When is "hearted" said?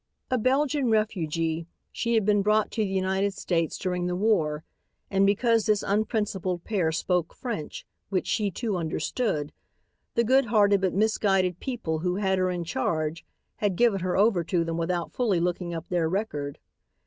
10.45-10.81